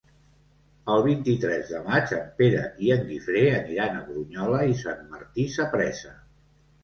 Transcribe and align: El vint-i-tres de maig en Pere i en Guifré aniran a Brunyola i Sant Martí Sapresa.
El 0.93 1.01
vint-i-tres 1.07 1.67
de 1.73 1.81
maig 1.89 2.13
en 2.19 2.23
Pere 2.39 2.63
i 2.87 2.89
en 2.95 3.05
Guifré 3.11 3.43
aniran 3.59 3.99
a 3.99 4.01
Brunyola 4.07 4.63
i 4.71 4.79
Sant 4.83 5.05
Martí 5.15 5.45
Sapresa. 5.57 6.15